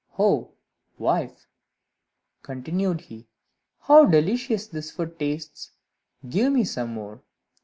Oh, 0.17 0.53
wife," 0.97 1.45
continued 2.41 3.01
he, 3.01 3.27
"how 3.81 4.05
delicious 4.07 4.65
this 4.65 4.89
food 4.89 5.19
tastes; 5.19 5.73
give 6.27 6.51
me 6.51 6.63
some 6.63 6.95
more." 6.95 7.21